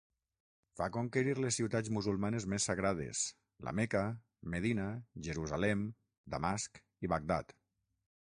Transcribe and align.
Va 0.79 0.85
conquerir 0.93 1.33
les 1.43 1.57
ciutats 1.59 1.91
musulmanes 1.97 2.47
més 2.53 2.65
sagrades 2.69 3.21
La 3.67 3.75
Meca, 3.81 4.01
Medina, 4.55 4.87
Jerusalem, 5.29 5.83
Damasc 6.37 6.81
i 7.09 7.13
Bagdad. 7.17 7.55